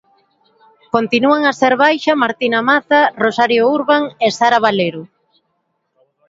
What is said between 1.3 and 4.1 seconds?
a ser baixa Martina Mazza, Rosario Urban